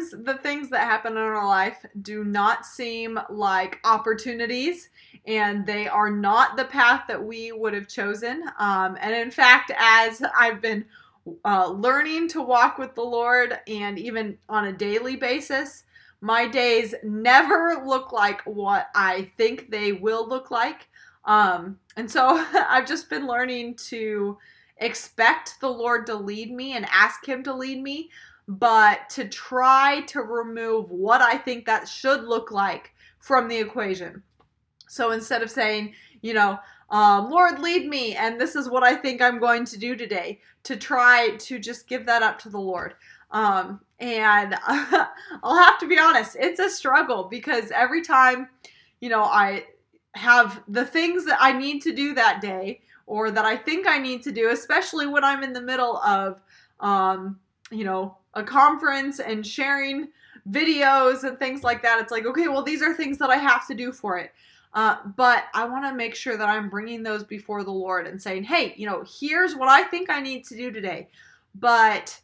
[0.00, 4.88] sometimes the things that happen in our life do not seem like opportunities
[5.26, 8.44] and they are not the path that we would have chosen.
[8.58, 10.84] Um, and in fact, as I've been
[11.44, 15.84] uh, learning to walk with the Lord and even on a daily basis,
[16.20, 20.88] my days never look like what I think they will look like.
[21.24, 24.38] Um, and so I've just been learning to
[24.78, 28.10] expect the Lord to lead me and ask Him to lead me,
[28.58, 34.24] but to try to remove what I think that should look like from the equation.
[34.88, 36.58] So instead of saying, you know,
[36.90, 40.40] um, Lord, lead me, and this is what I think I'm going to do today,
[40.64, 42.94] to try to just give that up to the Lord.
[43.30, 48.48] Um, and I'll have to be honest, it's a struggle because every time,
[49.00, 49.66] you know, I
[50.16, 53.98] have the things that I need to do that day or that I think I
[53.98, 56.42] need to do, especially when I'm in the middle of,
[56.80, 57.38] um,
[57.70, 60.08] you know, a conference and sharing
[60.50, 62.00] videos and things like that.
[62.00, 64.32] It's like, okay, well, these are things that I have to do for it.
[64.72, 68.20] Uh, but I want to make sure that I'm bringing those before the Lord and
[68.20, 71.08] saying, hey, you know, here's what I think I need to do today.
[71.56, 72.18] But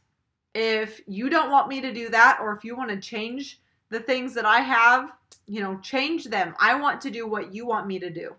[0.55, 4.00] if you don't want me to do that, or if you want to change the
[4.00, 5.12] things that I have,
[5.47, 6.55] you know, change them.
[6.58, 8.34] I want to do what you want me to do.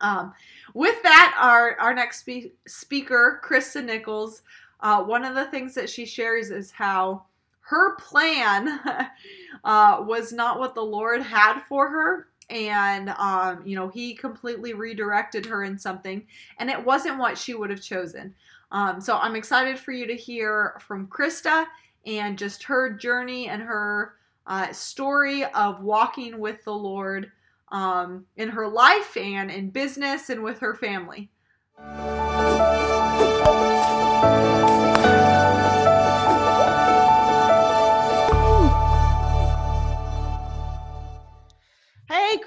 [0.00, 0.32] Um,
[0.74, 4.42] with that, our, our next spe- speaker, Christa Nichols,
[4.84, 7.24] uh, one of the things that she shares is how
[7.60, 8.80] her plan
[9.64, 12.28] uh, was not what the Lord had for her.
[12.50, 16.26] And, um, you know, he completely redirected her in something,
[16.58, 18.34] and it wasn't what she would have chosen.
[18.70, 21.64] Um, so I'm excited for you to hear from Christa
[22.04, 27.32] and just her journey and her uh, story of walking with the Lord
[27.72, 31.30] um, in her life and in business and with her family.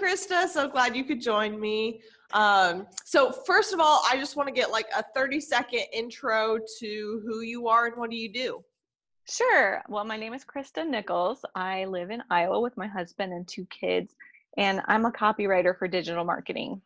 [0.02, 2.02] Christa, so glad you could join me.
[2.34, 6.60] Um, so, first of all, I just want to get like a 30 second intro
[6.80, 8.64] to who you are and what do you do?
[9.30, 9.82] Sure.
[9.90, 11.44] Well, my name is Christa Nichols.
[11.56, 14.16] I live in Iowa with my husband and two kids,
[14.58, 16.82] and I'm a copywriter for digital marketing.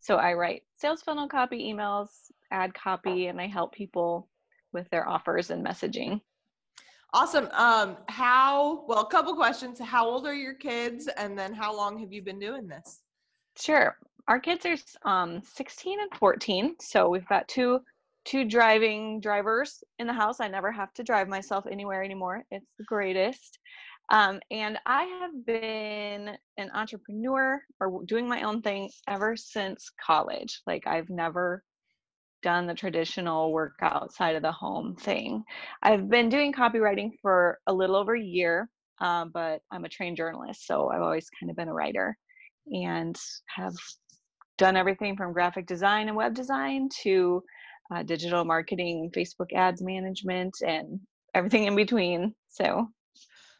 [0.00, 2.08] So I write sales funnel copy, emails,
[2.50, 4.28] ad copy, and I help people
[4.72, 6.20] with their offers and messaging.
[7.14, 7.48] Awesome.
[7.52, 9.78] Um, how, well, a couple questions.
[9.80, 11.08] How old are your kids?
[11.16, 13.00] And then how long have you been doing this?
[13.58, 13.96] Sure.
[14.28, 14.76] Our kids are
[15.10, 16.76] um, 16 and 14.
[16.80, 17.80] So we've got two
[18.24, 20.38] two driving drivers in the house.
[20.38, 22.44] I never have to drive myself anywhere anymore.
[22.50, 23.58] It's the greatest.
[24.10, 30.60] Um, and I have been an entrepreneur or doing my own thing ever since college.
[30.66, 31.62] Like I've never
[32.42, 35.42] done the traditional work outside of the home thing.
[35.82, 38.68] I've been doing copywriting for a little over a year,
[39.00, 42.16] um, but I'm a trained journalist, so I've always kind of been a writer
[42.66, 43.16] and
[43.46, 43.74] have
[44.58, 47.42] done everything from graphic design and web design to
[47.94, 51.00] uh, digital marketing, Facebook ads management, and
[51.34, 52.34] everything in between.
[52.48, 52.88] So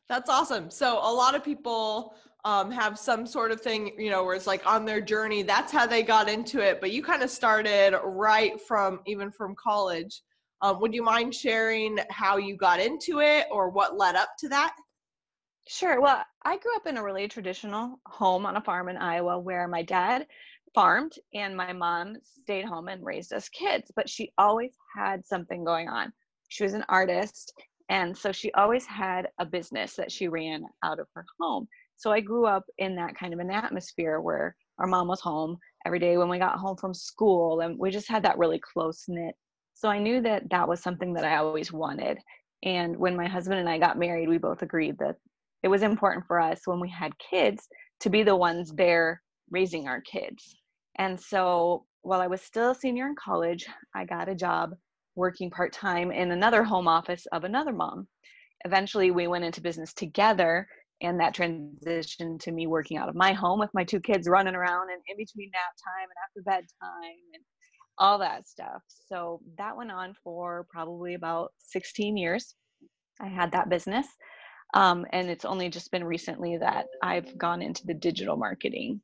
[0.09, 0.71] that's awesome.
[0.71, 4.47] So a lot of people um, have some sort of thing, you know, where it's
[4.47, 6.81] like on their journey, that's how they got into it.
[6.81, 10.22] But you kind of started right from even from college.
[10.62, 14.49] Um, would you mind sharing how you got into it or what led up to
[14.49, 14.75] that?
[15.69, 16.00] Sure.
[16.00, 19.69] Well, I grew up in a really traditional home on a farm in Iowa where
[19.69, 20.26] my dad
[20.75, 25.65] farmed and my mom stayed home and raised us kids but she always had something
[25.65, 26.12] going on
[26.49, 27.53] she was an artist
[27.88, 31.66] and so she always had a business that she ran out of her home
[31.99, 35.59] so i grew up in that kind of an atmosphere where our mom was home
[35.85, 39.05] every day when we got home from school and we just had that really close
[39.09, 39.35] knit
[39.75, 42.19] so i knew that that was something that i always wanted
[42.63, 45.17] and when my husband and i got married we both agreed that
[45.63, 47.69] it was important for us when we had kids
[48.01, 50.57] to be the ones there raising our kids.
[50.97, 54.75] And so while I was still a senior in college, I got a job
[55.15, 58.07] working part time in another home office of another mom.
[58.65, 60.69] Eventually, we went into business together,
[61.00, 64.55] and that transition to me working out of my home with my two kids running
[64.55, 67.43] around and in between nap time and after bedtime and
[67.99, 68.83] all that stuff.
[69.09, 72.55] So that went on for probably about 16 years.
[73.21, 74.06] I had that business.
[74.75, 79.01] Um, and it's only just been recently that I've gone into the digital marketing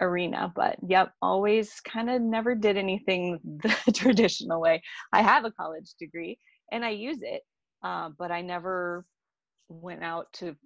[0.00, 4.82] arena but yep always kind of never did anything the traditional way
[5.12, 6.38] i have a college degree
[6.72, 7.42] and i use it
[7.84, 9.04] uh, but i never
[9.68, 10.56] went out to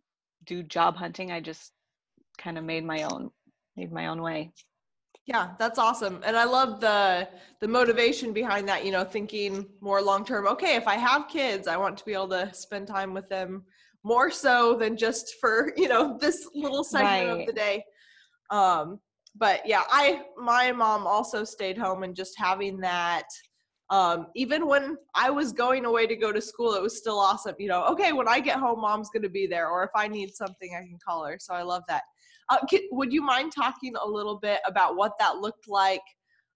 [0.47, 1.73] do job hunting i just
[2.39, 3.31] kind of made my own
[3.77, 4.53] made my own way.
[5.27, 6.21] Yeah that's awesome.
[6.25, 7.29] And i love the
[7.61, 11.67] the motivation behind that you know thinking more long term okay if i have kids
[11.67, 13.65] i want to be able to spend time with them
[14.05, 17.41] more so than just for you know this little segment Right.
[17.41, 17.85] of the day.
[18.51, 19.01] Um
[19.35, 23.25] but yeah i my mom also stayed home and just having that
[23.91, 27.55] um even when i was going away to go to school it was still awesome
[27.59, 30.09] you know okay when i get home mom's going to be there or if i
[30.09, 31.37] need something i can call her.
[31.39, 32.03] So i love that.
[32.49, 36.03] Uh, ki- would you mind talking a little bit about what that looked like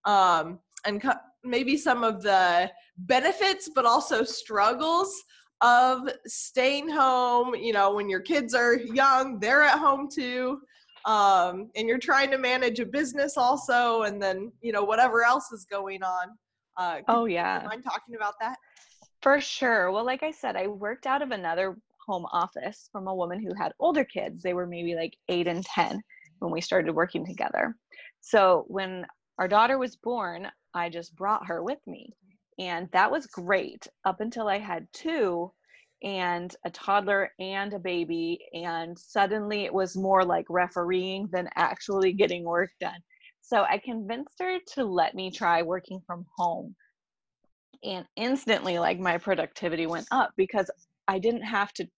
[0.05, 1.13] um and co-
[1.45, 5.13] maybe some of the benefits but also struggles
[5.61, 10.61] of staying home you know when your kids are young they're at home too
[11.07, 15.51] um, and you're trying to manage a business also and then you know whatever else
[15.53, 16.29] is going on
[16.77, 17.63] uh, Oh you yeah.
[17.65, 18.57] mind talking about that
[19.23, 19.91] For sure.
[19.93, 21.77] Well, like I said, I worked out of another
[22.07, 24.43] home office from a woman who had older kids.
[24.43, 26.03] They were maybe like eight and 10
[26.41, 27.77] when we started working together.
[28.21, 29.07] So when
[29.39, 32.13] our daughter was born, I just brought her with me.
[32.59, 35.53] And that was great up until I had two
[36.03, 38.41] and a toddler and a baby.
[38.55, 43.01] And suddenly it was more like refereeing than actually getting work done.
[43.51, 46.77] So I convinced her to let me try working from home.
[47.83, 50.71] And instantly like my productivity went up because
[51.09, 51.89] i didn't have to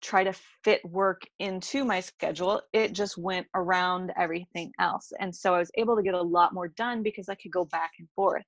[0.00, 0.32] try to
[0.64, 2.62] fit work into my schedule.
[2.72, 5.12] It just went around everything else.
[5.20, 7.66] And so i was able to get a lot more done because i could go
[7.66, 8.44] back and forth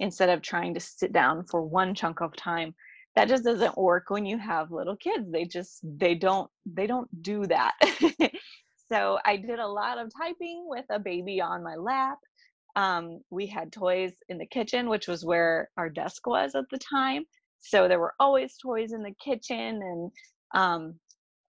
[0.00, 2.74] instead of trying to sit down for one chunk of time.
[3.14, 5.30] That just doesn't work when you have little kids.
[5.30, 7.74] They just they don't they don't do that
[8.90, 12.18] so i did a lot of typing with a baby on my lap
[12.76, 16.78] um, we had toys in the kitchen, which was where our desk was at the
[16.78, 17.24] time.
[17.60, 20.10] So there were always toys in the kitchen, and
[20.54, 20.94] um,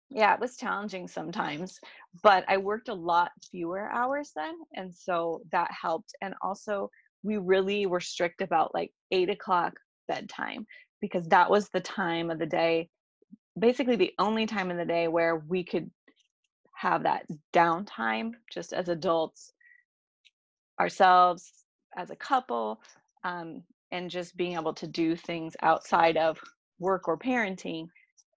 [0.09, 1.79] yeah, it was challenging sometimes.
[2.23, 6.13] But I worked a lot fewer hours then, and so that helped.
[6.21, 6.89] And also,
[7.23, 9.73] we really were strict about like eight o'clock
[10.07, 10.65] bedtime
[11.01, 12.89] because that was the time of the day,
[13.59, 15.89] basically the only time in the day where we could
[16.77, 19.51] have that downtime just as adults
[20.79, 21.51] ourselves
[21.97, 22.79] as a couple
[23.23, 26.39] um, and just being able to do things outside of
[26.79, 27.87] work or parenting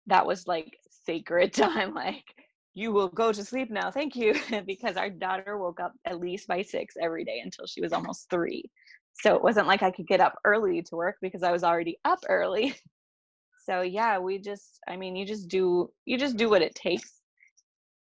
[0.06, 2.24] that was like sacred time like
[2.72, 4.34] you will go to sleep now thank you
[4.66, 8.30] because our daughter woke up at least by six every day until she was almost
[8.30, 8.64] three.
[9.12, 11.98] So it wasn't like i could get up early to work because i was already
[12.04, 12.74] up early.
[13.66, 17.19] So yeah we just i mean you just do you just do what it takes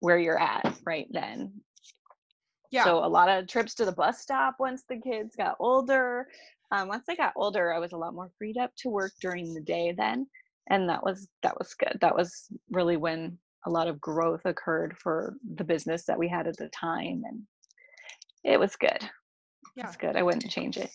[0.01, 1.53] where you're at right then
[2.71, 6.29] yeah so a lot of trips to the bus stop once the kids got older.
[6.73, 9.55] Um, once they got older, I was a lot more freed up to work during
[9.55, 10.27] the day then,
[10.69, 11.97] and that was that was good.
[12.01, 16.49] That was really when a lot of growth occurred for the business that we had
[16.49, 17.43] at the time, and
[18.43, 18.99] it was good.
[19.77, 19.87] Yeah.
[19.87, 20.17] It's good.
[20.17, 20.91] I wouldn't change it.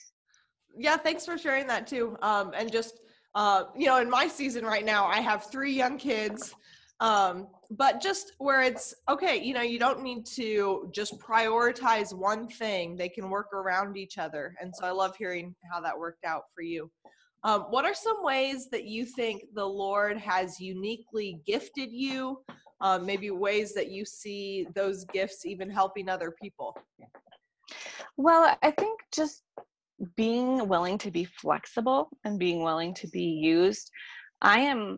[0.78, 3.00] yeah thanks for sharing that too um and just
[3.36, 6.54] uh you know in my season right now i have three young kids
[7.00, 12.48] um but just where it's okay you know you don't need to just prioritize one
[12.48, 12.96] thing.
[12.96, 14.56] They can work around each other.
[14.62, 16.92] And so i love hearing how that worked out for you.
[17.44, 22.44] Um, what are some ways that you think the lord has uniquely gifted you?
[22.82, 26.76] Um, maybe ways that you see those gifts even helping other people?
[28.18, 29.44] Well, I think just
[30.16, 33.90] being willing to be flexible and being willing to be used.
[34.42, 34.98] I am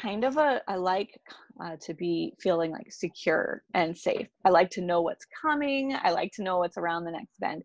[0.00, 1.20] kind of a, I like
[1.62, 4.28] uh, to be feeling like secure and safe.
[4.44, 5.96] I like to know what's coming.
[6.02, 7.62] I like to know what's around the next bend.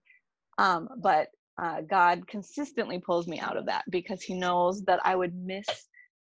[0.58, 1.28] Um, but
[1.62, 5.68] uh, God consistently pulls me out of that because He knows that I would miss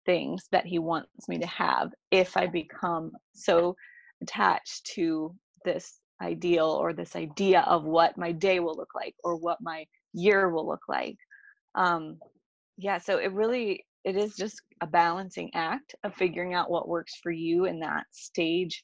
[0.06, 3.76] things that He wants me to have if I become so
[4.22, 9.36] attached to this ideal or this idea of what my day will look like or
[9.36, 11.16] what my year will look like
[11.74, 12.18] um
[12.76, 17.16] yeah so it really it is just a balancing act of figuring out what works
[17.22, 18.82] for you in that stage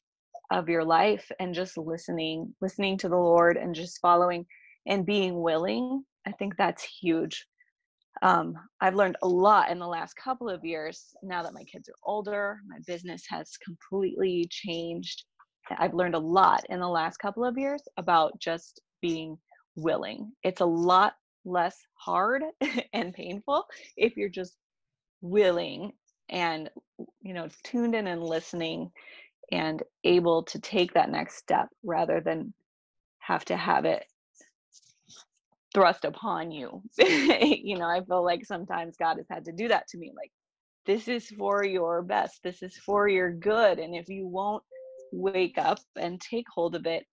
[0.52, 4.44] of your life and just listening listening to the lord and just following
[4.86, 6.04] and being willing.
[6.26, 7.46] I think that's huge.
[8.20, 11.88] Um, i've learned a lot in the last couple of years now that my kids
[11.88, 15.24] are older my business has completely changed.
[15.78, 19.38] I've learned a lot in the last couple of years about just being
[19.74, 20.32] willing.
[20.42, 21.14] It's a lot
[21.46, 22.42] less hard
[22.92, 23.64] and painful
[23.96, 24.56] if you're just
[25.24, 25.92] willing
[26.28, 26.70] and
[27.22, 28.90] you know tuned in and listening
[29.50, 32.52] and able to take that next step rather than
[33.18, 34.04] have to have it
[35.74, 36.82] thrust upon you.
[36.98, 40.30] you know, I feel like sometimes God has had to do that to me like
[40.86, 42.40] this is for your best.
[42.42, 44.62] This is for your good and if you won't
[45.12, 47.04] wake up and take hold of it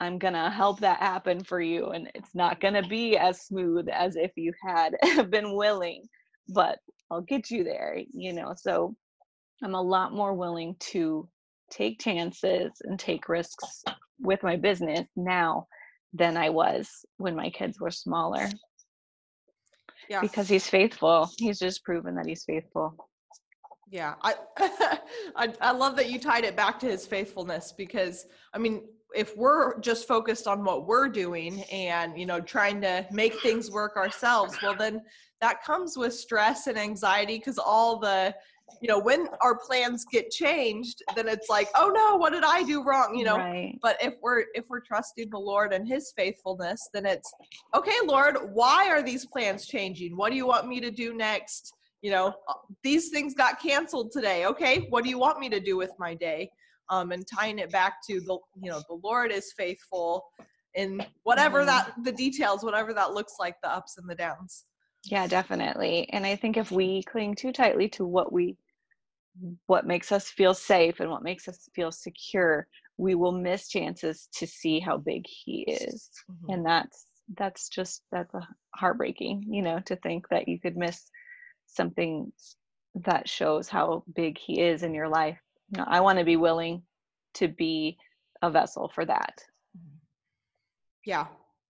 [0.00, 4.16] i'm to help that happen for you and it's not to be as smooth as
[4.16, 4.96] if you had
[5.30, 6.02] been willing
[6.48, 6.78] but
[7.10, 8.94] i'll get you there you know so
[9.62, 11.28] I'm a lot more willing to
[11.70, 13.84] take chances and take risks
[14.20, 15.66] with my business now
[16.12, 16.88] than I was
[17.18, 18.48] when my kids were smaller.
[20.08, 20.20] Yeah.
[20.20, 21.30] Because he's faithful.
[21.38, 22.96] He's just proven that he's faithful.
[23.88, 24.14] Yeah.
[24.22, 24.34] I,
[25.36, 29.36] I I love that you tied it back to his faithfulness because I mean if
[29.36, 33.96] we're just focused on what we're doing and you know trying to make things work
[33.96, 35.00] ourselves well then
[35.40, 38.34] that comes with stress and anxiety because all the
[38.80, 42.62] you know when our plans get changed then it's like oh no what did i
[42.62, 43.14] do wrong?
[43.14, 43.36] You know?
[43.36, 43.78] Right.
[43.82, 47.32] but if we're if we're trusting the lord and his faithfulness then it's
[47.74, 50.16] okay lord why are these plans changing?
[50.16, 51.72] What do you want me to do next?
[52.02, 54.86] You know uh, these things got canceled today okay?
[54.90, 56.50] What do you want me to do with my day
[56.90, 60.24] um, and tying it back to the you know the lord is faithful
[60.74, 61.66] in whatever Mhm.
[61.66, 64.66] that the details whatever that looks like the ups and the downs
[65.04, 66.08] Yeah, definitely.
[66.12, 68.56] And I think if we cling too tightly to what we
[69.66, 72.66] what makes us feel safe and what makes us feel secure,
[72.98, 76.10] we will miss chances to see how big he is.
[76.48, 77.06] And that's
[77.38, 81.10] that's just that's a heartbreaking, you know, to think that you could miss
[81.66, 82.32] something
[82.94, 85.38] that shows how big he is in your life.
[85.78, 86.82] I want to be willing
[87.34, 87.96] to be
[88.42, 89.42] a vessel for that.
[91.06, 91.26] Yeah,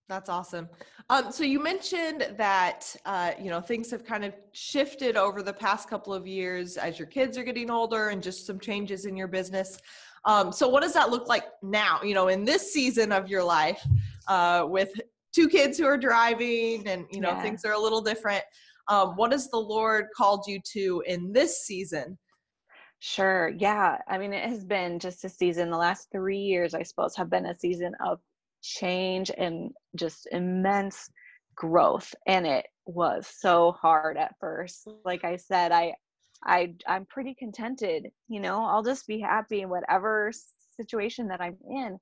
[0.09, 0.67] that's awesome.
[1.09, 5.53] Um, so you mentioned that uh, you know things have kind of shifted over the
[5.53, 9.15] past couple of years as your kids are getting older and just some changes in
[9.15, 9.79] your business.
[10.25, 12.01] Um, so what does that look like now?
[12.03, 13.81] You know, in this season of your life,
[14.27, 14.91] uh, with
[15.33, 17.41] two kids who are driving and you know Yeah.
[17.41, 18.43] things are a little different.
[18.87, 22.17] Um, what has the Lord called you to in this season?
[23.03, 23.49] Sure.
[23.57, 23.97] Yeah.
[24.07, 25.71] I mean, it has been just a season.
[25.71, 28.19] The last three years, I suppose, have been a season of
[28.61, 31.09] change and just immense
[31.55, 32.13] growth.
[32.27, 34.87] And it was so hard at first.
[35.03, 35.95] Like I said, I,
[36.45, 38.07] I, I'm pretty contented.
[38.27, 40.31] You know, I'll just be happy in whatever
[40.77, 41.97] situation that I'm in.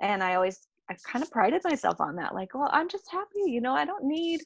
[0.00, 2.34] And I always, I kind of prided myself on that.
[2.34, 3.44] Like, well, I'm just happy.
[3.50, 4.40] You know, I don't need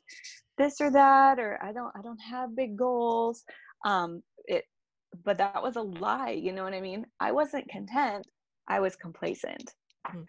[0.59, 3.45] this or that, or I don't, I don't have big goals.
[3.85, 4.23] Um,
[5.25, 7.07] but that was a lie you know what i mean?
[7.21, 8.27] I wasn't content
[8.69, 9.75] i was complacent.
[10.15, 10.27] Mm.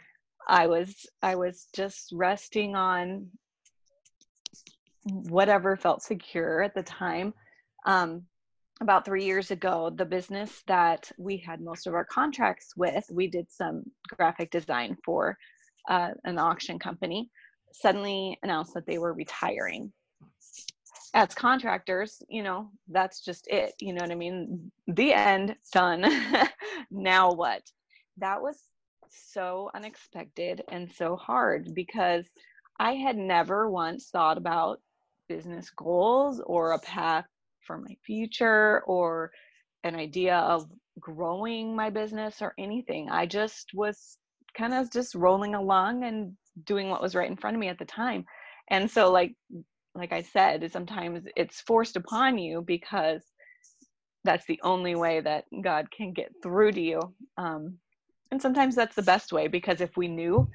[0.48, 3.28] i was i was just resting on
[5.06, 7.34] whatever felt secure at the time.
[7.86, 8.24] Um
[8.82, 13.28] about three years ago the business that we had most of our contracts with we
[13.28, 15.38] did some graphic design for
[15.90, 17.30] uh, an auction company
[17.72, 19.92] suddenly announced that they were retiring
[21.14, 23.74] as contractors, you know, that's just it.
[23.80, 24.72] You know what I mean?
[24.88, 26.06] The end, done.
[26.92, 27.62] now what?
[28.18, 28.60] That was
[29.10, 32.26] so unexpected and so hard because
[32.80, 34.82] I had never once thought about
[35.30, 37.26] business goals or a path
[37.62, 39.32] for my future or
[39.84, 40.66] an idea of
[41.00, 43.10] growing my business or anything.
[43.10, 44.18] I just was
[44.58, 46.34] kind of just rolling along and
[46.66, 48.26] doing what was right in front of me at the time.
[48.70, 49.36] And so like
[49.96, 53.24] like I said, sometimes it's forced upon you because
[54.24, 57.00] that's the only way that God can get through to you.
[57.38, 57.78] Um,
[58.32, 60.50] and sometimes that's the best way because if we knew,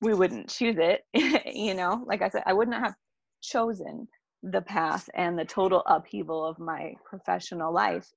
[0.00, 1.02] we wouldn't choose it.
[1.46, 2.94] you know, like I said, I wouldn't have
[3.42, 4.08] chosen
[4.42, 8.08] the path and the total upheaval of my professional life,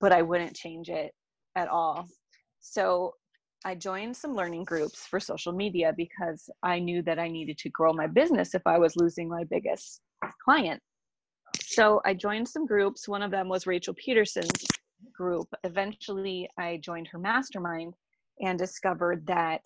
[0.00, 1.12] but I wouldn't change it
[1.54, 2.08] at all.
[2.60, 3.14] So
[3.64, 7.70] I joined some learning groups for social media because I knew that I needed to
[7.70, 10.00] grow my business if I was losing my biggest
[10.44, 10.80] client.
[11.60, 13.08] So I joined some groups.
[13.08, 14.64] One of them was Rachel Pedersen's
[15.12, 15.48] group.
[15.64, 17.94] Eventually, I joined her mastermind
[18.40, 19.62] and discovered that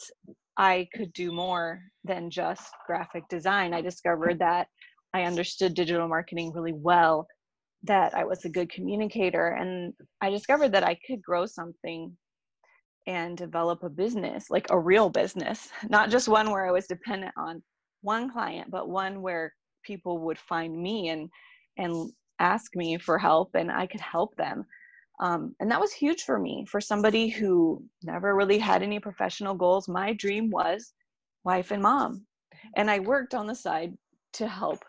[0.57, 3.75] I could do more than just graphic design.
[3.75, 4.69] I discovered that
[5.15, 7.27] I understood digital marketing really well,
[7.85, 12.17] that I was a good communicator, and I discovered that I could grow something
[13.06, 17.32] and develop a business, like a real business, not just one where I was dependent
[17.37, 17.62] on
[18.02, 19.52] one client, but one where
[19.85, 21.28] people would find me and
[21.78, 24.64] and ask me for help and I could help them.
[25.21, 29.54] Um, and that was huge for me for somebody who never really had any professional
[29.54, 29.88] goals.
[29.88, 30.92] My dream was
[31.44, 32.26] wife and mom.
[32.76, 33.97] And I worked on the side
[34.35, 34.80] to help,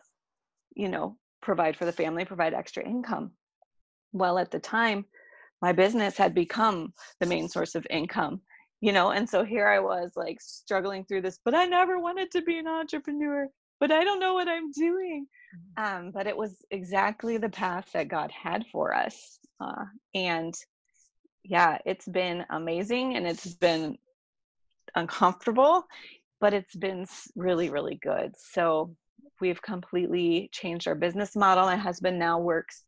[0.75, 3.31] you know, provide for the family, provide extra income.
[4.11, 5.05] Well, at the time,
[5.63, 8.41] my business had become the main source of income
[8.81, 9.11] you know?
[9.11, 12.57] And so here i was like struggling through this but i never wanted to be
[12.57, 13.47] an entrepreneur
[13.79, 15.25] but i don't know what i'm doing.
[15.77, 20.53] Um, but it was exactly the path that god had for us uh, and
[21.45, 23.97] yeah it's been amazing and it's been
[24.95, 25.85] uncomfortable
[26.41, 27.05] but it's been
[27.37, 28.33] really really good.
[28.35, 28.93] So
[29.39, 31.65] we've completely changed our business model.
[31.65, 32.83] My husband now works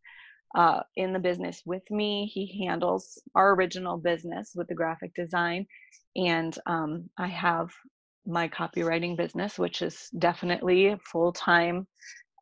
[0.55, 2.31] uh, in the business with me.
[2.33, 5.67] He handles our original business with the graphic design,
[6.15, 7.71] and um, I have
[8.25, 11.85] my copywriting business, which is definitely full time,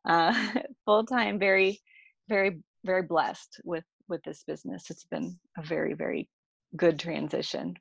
[0.08, 0.32] uh,
[0.84, 1.38] full time.
[1.38, 1.80] Very,
[2.28, 4.90] very, very blessed with with this business.
[4.90, 6.28] It's been a very, very
[6.76, 7.74] good transition,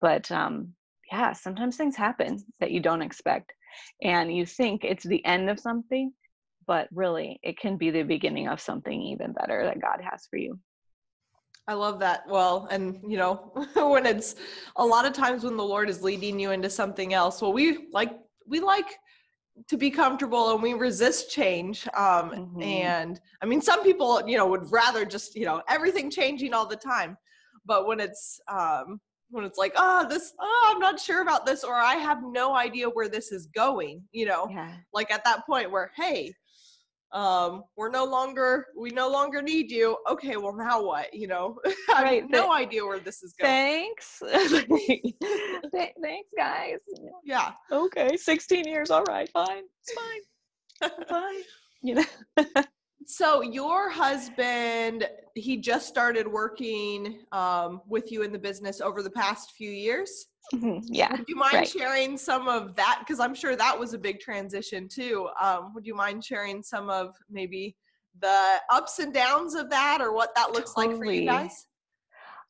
[0.00, 0.74] but um,
[1.12, 3.52] yeah, sometimes things happen that you don't expect,
[4.02, 6.12] and you think it's the end of something,
[6.66, 10.36] but really it can be the beginning of something even better that God has for
[10.36, 10.58] you.
[11.66, 12.24] I love that.
[12.28, 14.36] Well, and you know, when it's
[14.76, 17.88] a lot of times when the Lord is leading you into something else, well, we
[17.92, 18.12] like
[18.46, 18.98] we like
[19.68, 21.86] to be comfortable and we resist change.
[21.96, 22.62] Um, mm-hmm.
[22.62, 26.66] And I mean, some people, you know, would rather just you know everything changing all
[26.66, 27.16] the time.
[27.64, 31.64] But when it's um, when it's like, oh, this, oh, I'm not sure about this,
[31.64, 34.74] or I have no idea where this is going, you know, yeah.
[34.92, 36.32] like at that point where, hey,
[37.14, 39.96] um we're no longer we no longer need you.
[40.10, 41.58] Okay well now what you know?
[41.94, 43.52] I right, have no idea where this is going.
[43.52, 44.20] thanks.
[46.02, 46.78] Thanks guys.
[47.24, 47.52] Yeah.
[47.72, 48.90] Okay 16 years.
[48.90, 49.62] All right fine.
[49.82, 51.06] It's fine.
[51.08, 51.34] Fine.
[51.86, 52.04] You know?
[53.04, 59.10] So your husband he just started working um, with you in the business over the
[59.10, 60.80] past few years Mm-hmm.
[60.84, 61.12] Yeah.
[61.12, 61.68] Would you mind right.
[61.68, 62.98] sharing some of that?
[63.00, 65.28] Because I'm sure that was a big transition too.
[65.40, 67.76] Um, would you mind sharing some of maybe
[68.20, 70.94] the ups and downs of that or what that looks totally.
[70.94, 71.66] like for you guys?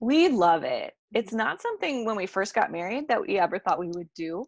[0.01, 0.93] We love it.
[1.15, 4.45] It's not something when we first got married that we ever thought we would do.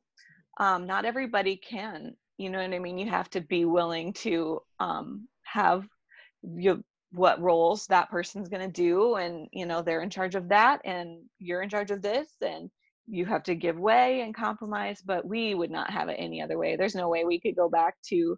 [0.59, 2.15] Um, not everybody can.
[2.39, 2.99] You know what I mean?
[2.99, 5.87] You have to be willing to um, have
[6.43, 6.79] your
[7.13, 10.81] what roles that person's going to do and you know they're in charge of that
[10.85, 12.69] and you're in charge of this and
[13.07, 16.59] you have to give way and compromise but we would not have it any other
[16.59, 16.77] way.
[16.77, 18.37] There's no way we could go back to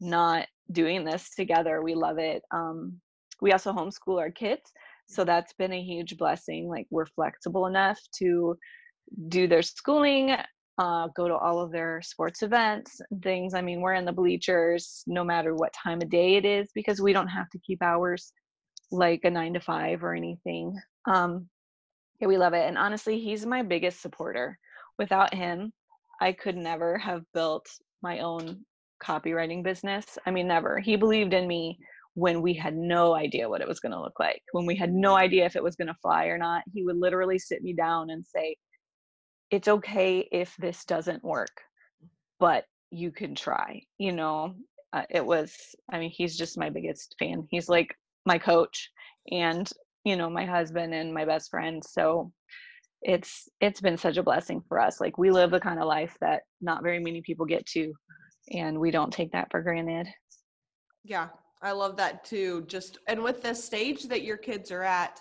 [0.00, 1.82] not doing this together.
[1.82, 3.00] We love it um,
[3.40, 4.72] we also homeschool our kids
[5.06, 8.56] so that's been a huge blessing like we're flexible enough to
[9.28, 10.36] do their schooling
[10.76, 15.02] uh, go to all of their sports events things i mean we're in the bleachers
[15.06, 18.32] no matter what time of day it is because we don't have to keep hours
[18.90, 20.74] like a nine to five or anything
[21.06, 21.48] um,
[22.24, 22.66] yeah, we love it.
[22.66, 24.58] And honestly, he's my biggest supporter.
[24.98, 25.72] Without him,
[26.22, 27.66] I could never have built
[28.02, 28.64] my own
[29.02, 30.16] copywriting business.
[30.26, 30.78] I mean, never.
[30.78, 31.78] He believed in me
[32.14, 34.90] when we had no idea what it was going to look like, when we had
[34.90, 36.62] no idea if it was going to fly or not.
[36.72, 38.56] He would literally sit me down and say,
[39.50, 41.60] It's okay if this doesn't work,
[42.40, 43.82] but you can try.
[43.98, 44.54] You know,
[44.94, 45.54] uh, it was,
[45.92, 47.46] I mean, he's just my biggest fan.
[47.50, 48.90] He's like my coach.
[49.30, 49.70] And
[50.04, 52.30] you know my husband and my best friend so
[53.02, 56.16] it's it's been such a blessing for us like we live the kind of life
[56.20, 57.92] that not very many people get to
[58.52, 60.06] and we don't take that for granted.
[61.04, 61.28] Yeah
[61.62, 65.20] i love that too just and with the stage that your kids are at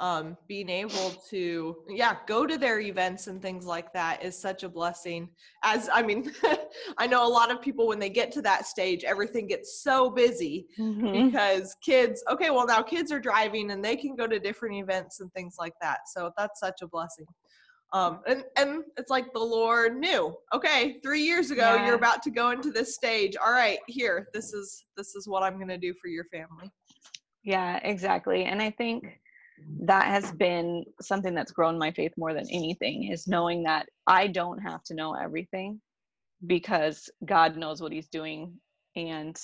[0.00, 4.64] um, being able to yeah go to their events and things like that is such
[4.64, 5.28] a blessing.
[5.62, 6.32] As i mean
[6.98, 10.10] i know a lot of people when they get to that stage everything gets so
[10.10, 11.26] busy mm-hmm.
[11.26, 15.20] because kids okay well now kids are driving and they can go to different events
[15.20, 16.00] and things like that.
[16.08, 17.26] So that's such a blessing.
[17.92, 21.86] Um, and and it's like the lord knew okay three years ago yeah.
[21.86, 23.36] you're about to go into this stage.
[23.36, 26.68] All right here this is this is what i'm going to do for your family.
[27.44, 28.44] Yeah exactly.
[28.44, 29.20] And i think
[29.80, 34.28] that has been something that's grown my faith more than anything is knowing that I
[34.28, 35.80] don't have to know everything
[36.46, 38.54] because God knows what he's doing
[38.96, 39.36] and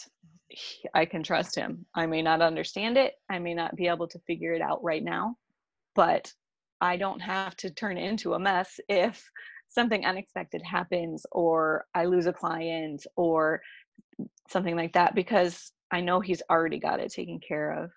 [0.94, 1.86] I can trust him.
[1.94, 5.02] I may not understand it, I may not be able to figure it out right
[5.02, 5.36] now,
[5.94, 6.32] but
[6.80, 9.22] I don't have to turn into a mess if
[9.68, 13.60] something unexpected happens or I lose a client or
[14.48, 17.90] something like that because I know he's already got it taken care of.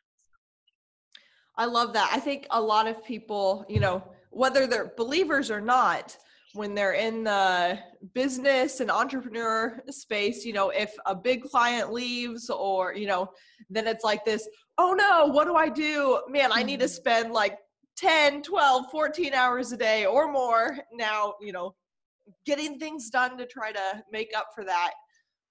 [1.57, 2.09] I love that.
[2.11, 6.17] I think a lot of people, you know, whether they're believers or not,
[6.53, 7.79] when they're in the
[8.13, 13.29] business and entrepreneur space, you know, if a big client leaves or, you know,
[13.69, 16.21] then it's like this, oh no, what do I do?
[16.27, 16.93] Man, I need to mm-hmm.
[16.93, 17.57] spend like
[17.97, 21.75] 10, 12, 14 hours a day or more now, you know,
[22.45, 24.91] getting things done to try to make up for that.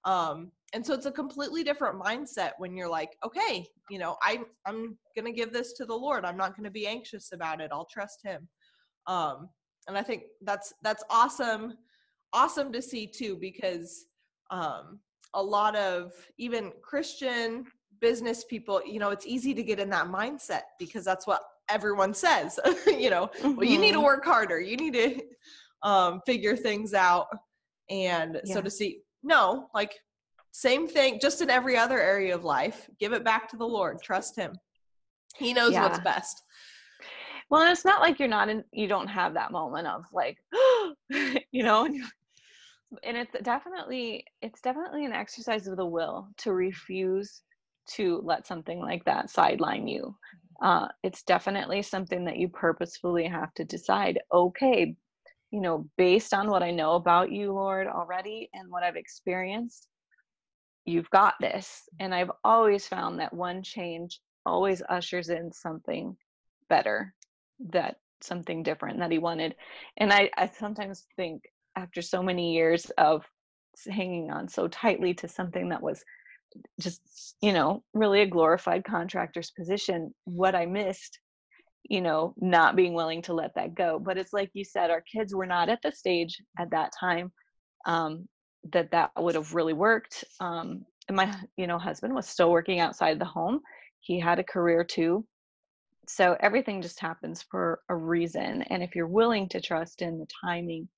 [0.05, 4.39] Um, and so it's a completely different mindset when you're like okay you know i
[4.65, 7.61] i'm going to give this to the lord i'm not going to be anxious about
[7.61, 8.47] it i'll trust him
[9.07, 9.49] um
[9.87, 11.77] and i think that's that's awesome
[12.33, 14.07] awesome to see too because
[14.51, 14.99] um
[15.35, 17.65] a lot of even christian
[18.01, 22.13] business people you know it's easy to get in that mindset because that's what everyone
[22.13, 23.55] says you know mm-hmm.
[23.55, 24.05] well you need to mm-hmm.
[24.05, 25.21] work harder you need to
[25.87, 27.27] um figure things out
[27.89, 28.53] and yeah.
[28.53, 29.93] so to see no like
[30.53, 32.87] same thing, just in every other area of life.
[32.99, 34.01] Give it back to the Lord.
[34.01, 34.55] Trust Him.
[35.35, 35.83] He knows Yeah.
[35.83, 36.43] what's best.
[37.49, 40.37] Well, it's not like you're not in, you don't have that moment of like,
[41.51, 42.03] you know, and,
[43.03, 47.41] and it's definitely, it's definitely an exercise of the will to refuse
[47.95, 50.15] to let something like that sideline you.
[50.61, 54.95] Uh, it's definitely something that you purposefully have to decide, okay,
[55.53, 59.87] you know, based on what I know about you, Lord, already and what I've experienced,
[60.83, 61.83] you've got this.
[61.99, 66.17] And I've always found that one change always ushers in something
[66.69, 67.13] better
[67.69, 69.53] that something different that he wanted
[69.97, 71.43] and i i sometimes think
[71.75, 73.23] after so many years of
[73.89, 76.03] hanging on so tightly to something that was
[76.79, 81.19] just you know really a glorified contractor's position what i missed
[81.89, 85.01] you know not being willing to let that go but it's like you said our
[85.01, 87.31] kids were not at the stage at that time
[87.85, 88.27] um
[88.71, 92.79] that that would have really worked um and my you know husband was still working
[92.79, 93.59] outside the home.
[93.99, 95.25] He had a career too.
[96.07, 100.27] So everything just happens for a reason and if you're willing to trust in the
[100.43, 100.89] timing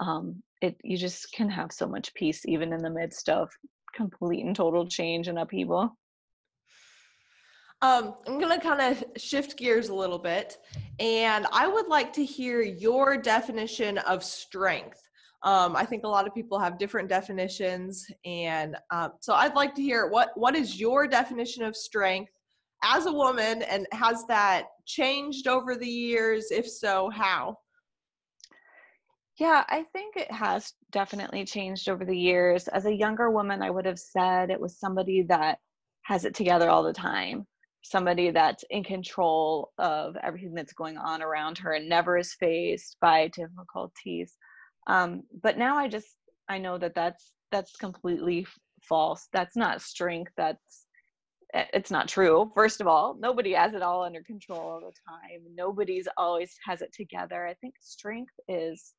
[0.00, 3.48] um it you just can have so much peace even in the midst of
[3.94, 5.96] complete and total change and upheaval
[7.84, 10.56] Um, I'm gonna kind of shift gears a little bit,
[11.00, 15.02] and I would like to hear your definition of strength.
[15.42, 19.74] Um, I think a lot of people have different definitions, and um, so I'd like
[19.74, 22.32] to hear what what is your definition of strength
[22.82, 26.46] as a woman, and has that changed over the years?
[26.50, 27.58] If so, how?
[29.38, 32.66] Yeah, I think it has definitely changed over the years.
[32.68, 35.58] As a younger woman, I would have said it was somebody that
[36.04, 37.46] has it together all the time,
[37.84, 42.96] somebody that's in control of everything that's going on around her and never is faced
[43.00, 44.36] by difficulties.
[44.86, 46.16] Um, but now I just
[46.48, 48.46] I know that that's that's completely
[48.88, 49.28] false.
[49.32, 50.32] That's not strength.
[50.36, 50.86] That's
[51.54, 52.50] it's not true.
[52.54, 55.40] First of all, nobody has it all under control all the time.
[55.54, 57.46] Nobody's always has it together.
[57.46, 58.94] I think strength is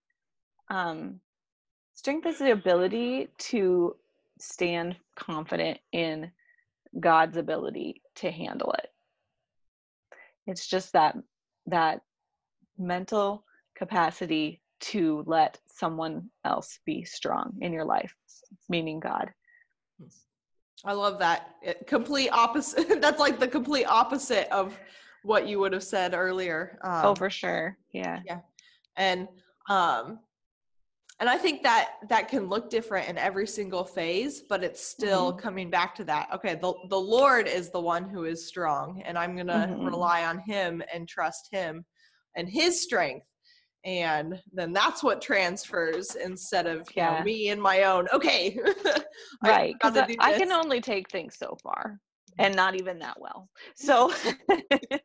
[0.70, 1.20] um,
[1.96, 3.96] strength is the ability to
[4.40, 6.32] stand confident in
[7.00, 8.90] God's ability to handle it.
[10.48, 11.16] It's just that
[11.68, 12.02] that
[12.78, 13.44] mental
[13.76, 18.14] capacity to let someone else be strong in your life,
[18.70, 19.32] meaning God.
[20.84, 21.56] I love that.
[21.64, 23.02] It, complete opposite.
[23.02, 24.78] that's like the complete opposite of
[25.24, 26.78] what you would have said earlier.
[26.84, 27.78] Um, oh, for sure.
[27.92, 28.20] Yeah.
[28.26, 28.40] Yeah.
[28.98, 29.28] And
[29.70, 30.20] um
[31.20, 35.32] and i think that that can look different in every single phase but it's still
[35.34, 39.18] coming back to that okay the, the lord is the one who is strong and
[39.18, 39.86] i'm gonna Mhm.
[39.86, 41.86] rely on him and trust him
[42.36, 43.26] and his strength
[43.86, 48.58] and then that's what transfers instead of you know, me and my own okay
[49.44, 49.76] I Right.
[49.84, 52.00] I, I can only take things so far
[52.40, 53.50] and not even that well.
[53.76, 54.12] So,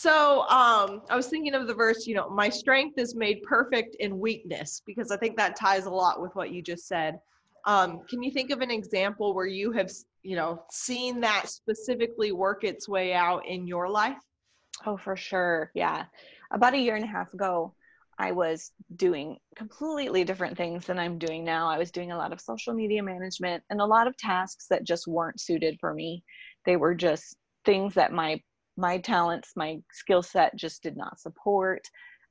[0.00, 3.96] So um, I was thinking of the verse, you know, my strength is made perfect
[3.98, 7.18] in weakness, because I think that ties a lot with what you just said.
[7.64, 9.90] Um, can you think of an example where you have,
[10.22, 14.18] you know, seen that specifically work its way out in your life?
[14.86, 15.72] Oh, for sure.
[15.74, 16.04] Yeah.
[16.52, 17.74] About a year and a half ago,
[18.20, 21.68] I was doing completely different things than I'm doing now.
[21.68, 24.84] I was doing a lot of social media management and a lot of tasks that
[24.84, 26.22] just weren't suited for me.
[26.66, 28.40] They were just things that my
[28.78, 31.82] my talents, my skill set just did not support,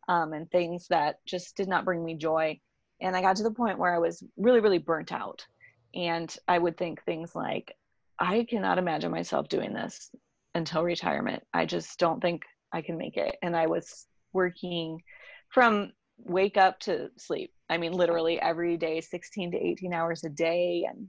[0.07, 2.57] um, and things that just did not bring me joy.
[3.01, 5.45] And I got to the point where I was really, really burnt out.
[5.93, 7.75] And I would think things like,
[8.17, 10.09] I cannot imagine myself doing this
[10.55, 11.43] until retirement.
[11.53, 13.35] I just don't think I can make it.
[13.43, 15.01] And I was working
[15.49, 17.51] from wake up to sleep.
[17.69, 20.87] I mean, literally every day, 16 to 18 hours a day.
[20.89, 21.07] And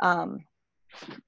[0.00, 0.44] um,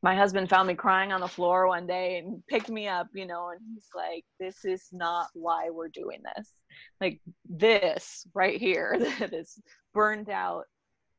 [0.02, 3.26] my husband found me crying on the floor one day and picked me up, you
[3.26, 6.52] know, and he's like, This is not why we're doing this.
[7.00, 9.58] Like, this right here that is
[9.94, 10.64] burned out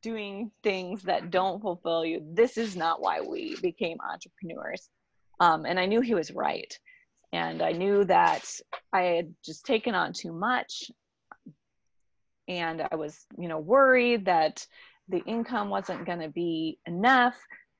[0.02, 2.22] doing things that don't fulfill you.
[2.34, 4.90] This is not why we became entrepreneurs.
[5.40, 6.74] Um, and I knew he was right.
[7.34, 8.50] And I knew that
[8.94, 10.90] I had just taken on too much.
[12.48, 14.66] And I was, you know, worried that
[15.10, 17.36] the income wasn't going to be enough,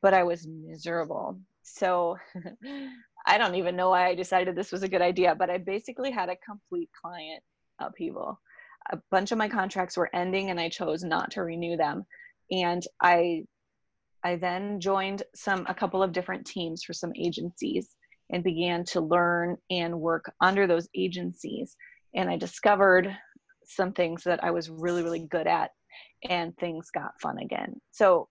[0.08, 1.38] but I was miserable.
[1.64, 2.16] So
[3.28, 6.12] I don't even know why I decided this was a good idea, but I basically
[6.12, 7.44] had a complete client
[7.82, 8.40] upheaval.
[8.94, 12.06] A bunch of my contracts were ending and I chose not to renew them.
[12.52, 13.44] And I
[14.24, 17.90] I then joined some a couple of different teams for some agencies
[18.32, 21.76] and began to learn and work under those agencies.
[22.16, 23.14] And I discovered
[23.66, 25.72] some things that I was really, really good at,
[26.30, 27.82] and things got fun again.
[27.92, 28.30] So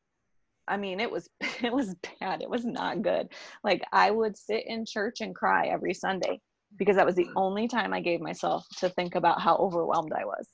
[0.68, 1.28] I mean, it was
[1.62, 2.42] it was bad.
[2.42, 3.28] It was not good.
[3.64, 6.40] Like I would sit in church and cry every Sunday
[6.76, 7.38] because that was the mm-hmm.
[7.38, 10.48] only time I gave myself to think about how overwhelmed I was.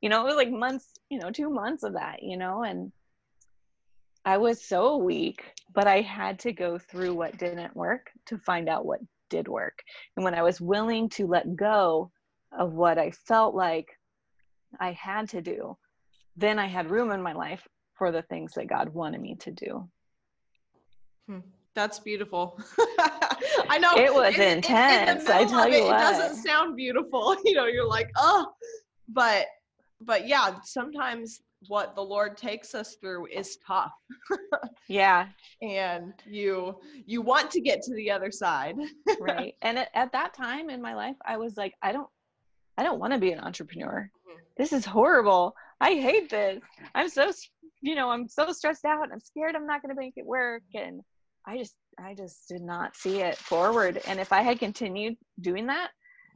[0.00, 2.92] You know, it was like months, you know, 2 months of that, you know, and
[4.24, 8.68] I was so weak, but I had to go through what didn't work to find
[8.68, 9.00] out what
[9.30, 9.82] did work.
[10.16, 12.10] And when I was willing to let go
[12.52, 13.88] of what I felt like
[14.80, 15.76] I had to do,
[16.36, 17.66] then I had room in my life
[17.98, 19.88] for the things that God wanted me to do.
[21.26, 21.40] Hmm.
[21.74, 22.58] That's beautiful.
[23.68, 25.26] I know it was in, intense.
[25.26, 25.96] In, I tell you it, what.
[25.96, 27.36] it doesn't sound beautiful.
[27.44, 28.46] You know, you're like, oh,
[29.08, 29.46] but
[30.00, 33.92] but yeah, sometimes what the Lord takes us through is tough.
[34.88, 35.28] yeah.
[35.62, 38.76] And you you want to get to the other side.
[39.20, 39.54] right.
[39.62, 42.08] And at, at, that time in my life, I was like, I don't
[42.76, 44.10] I don't want to be an entrepreneur.
[44.28, 44.38] Mm-hmm.
[44.56, 45.54] This is horrible.
[45.80, 46.60] I hate this.
[46.94, 47.30] I'm so
[47.80, 49.12] you know, I'm so stressed out.
[49.12, 51.00] I'm scared I'm not going to make it work and
[51.46, 54.00] I just I just did not see it forward.
[54.06, 55.90] And if I had continued doing that,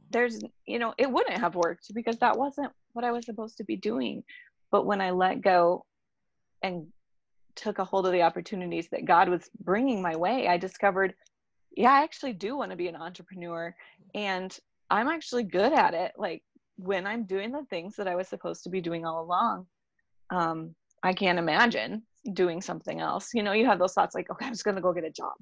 [0.09, 3.63] there's you know, it wouldn't have worked because that wasn't what I was supposed to
[3.63, 4.23] be doing.
[4.71, 5.85] But when I let go
[6.61, 6.87] and
[7.55, 11.13] took a hold of the opportunities that God was bringing my way, I discovered,
[11.75, 13.75] yeah, I actually do want to be an entrepreneur
[14.15, 14.57] and
[14.89, 16.13] I'm actually good at it.
[16.17, 16.43] Like
[16.77, 19.67] when I'm doing the things that I was supposed to be doing all along,
[20.31, 23.29] um, I can't imagine doing something else.
[23.33, 25.11] You know, you have those thoughts like, okay, I'm just going to go get a
[25.11, 25.33] job.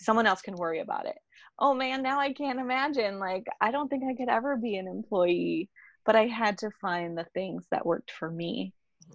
[0.00, 1.16] Someone else can worry about it.
[1.58, 3.18] Oh man, now I can't imagine.
[3.18, 5.68] Like, I don't think I could ever be an employee,
[6.06, 8.72] but I had to find the things that worked for me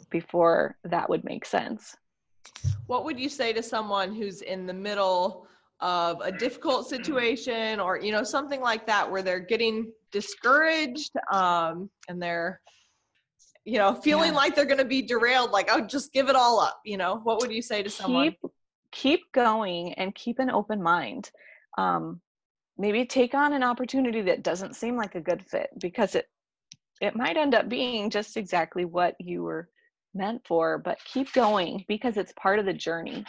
[0.09, 1.95] before that would make sense.
[2.87, 5.47] What would you say to someone who's in the middle
[5.79, 11.89] of a difficult situation or you know something like that where they're getting discouraged um,
[12.07, 12.61] and they're
[13.65, 14.37] you know feeling yeah.
[14.37, 17.19] like they're going to be derailed like oh just give it all up you know
[17.23, 18.51] what would you say to someone keep,
[18.91, 21.31] keep going and keep an open mind
[21.77, 22.21] um,
[22.77, 26.27] maybe take on an opportunity that doesn't seem like a good fit because it
[27.01, 29.67] it might end up being just exactly what you were
[30.13, 33.25] meant for, but keep going because it's part of the journey.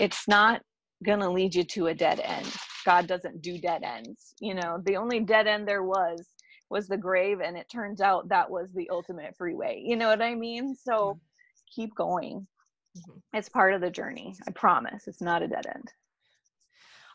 [0.00, 0.62] It's not
[1.04, 2.50] going to lead you to a dead end.
[2.84, 4.34] God doesn't do dead ends.
[4.40, 6.26] You know, the only dead end there was
[6.72, 9.82] was the grave and it turns out that was the ultimate freeway.
[9.84, 10.74] You know what I mean?
[10.74, 11.20] So
[11.72, 12.46] keep going.
[12.96, 13.18] Mm-hmm.
[13.38, 14.34] It's part of the journey.
[14.48, 15.06] I promise.
[15.06, 15.92] It's not a dead end.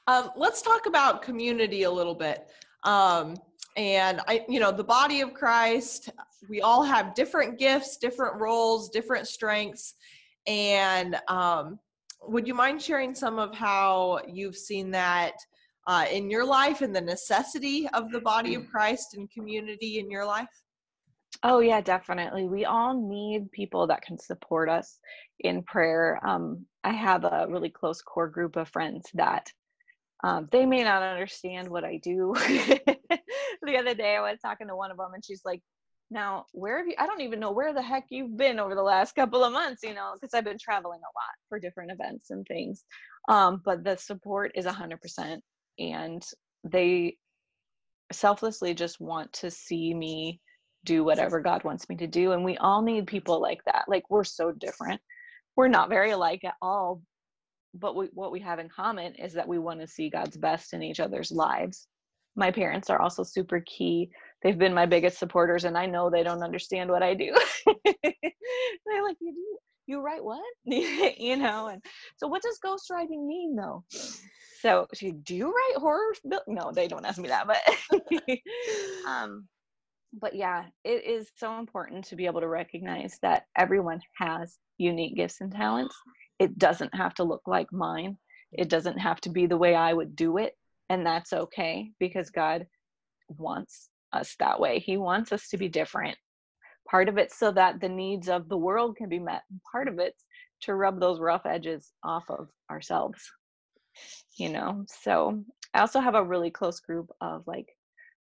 [0.07, 2.47] Um, let's talk about community a little bit.
[2.83, 3.35] Um,
[3.75, 6.09] and I, you know, the body of Christ,
[6.49, 9.95] we all have different gifts, different roles, different strengths.
[10.47, 11.77] And um,
[12.21, 15.33] would you mind sharing some of how you've seen that
[15.87, 20.11] uh, in your life and the necessity of the body of Christ and community in
[20.11, 20.49] your life?
[21.43, 22.47] Oh, yeah, definitely.
[22.47, 24.99] We all need people that can support us
[25.39, 26.19] in prayer.
[26.25, 29.51] Um, I have a really close core group of friends that
[30.23, 32.33] um, they may not understand what I do.
[32.37, 35.61] the other day, I was talking to one of them, and she's like,
[36.09, 36.95] "Now, where have you?
[36.97, 39.83] I don't even know where the heck you've been over the last couple of months,
[39.83, 42.83] you know, because I've been traveling a lot for different events and things.
[43.29, 45.43] Um, but the support is a hundred percent,
[45.79, 46.23] and
[46.63, 47.17] they
[48.11, 50.39] selflessly just want to see me
[50.83, 53.85] do whatever God wants me to do, and we all need people like that.
[53.87, 55.01] Like we're so different.
[55.55, 57.01] We're not very alike at all,
[57.73, 60.73] but we, what we have in common is that we want to see God's best
[60.73, 61.87] in each other's lives.
[62.35, 64.09] My parents are also super key.
[64.43, 67.35] They've been my biggest supporters, and I know they don't understand what I do.
[67.85, 71.67] They're like, "You do you write what?" you know.
[71.67, 71.83] And
[72.17, 73.83] so, what does ghostwriting mean, though?
[74.61, 76.13] So, she, do you write horror?
[76.47, 78.39] No, they don't ask me that, but
[79.07, 79.47] um,
[80.19, 85.15] but yeah, it is so important to be able to recognize that everyone has unique
[85.15, 85.95] gifts and talents.
[86.39, 88.17] It doesn't have to look like mine.
[88.51, 90.53] It doesn't have to be the way i would do it
[90.89, 92.65] and that's okay because god
[93.27, 94.79] wants us that way.
[94.79, 96.17] He wants us to be different.
[96.89, 99.41] Part of it so that the needs of the world can be met
[99.71, 100.23] part of it's
[100.61, 103.29] to rub those rough edges off of ourselves
[104.37, 104.85] you know?
[104.87, 107.67] So i also have a really close group of like